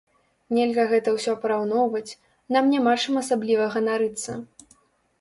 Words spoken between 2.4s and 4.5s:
нам няма чым асабліва ганарыцца.